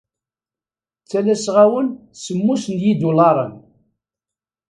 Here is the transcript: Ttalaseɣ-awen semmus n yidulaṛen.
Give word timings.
Ttalaseɣ-awen 1.03 1.87
semmus 2.23 2.63
n 2.73 2.75
yidulaṛen. 2.83 3.53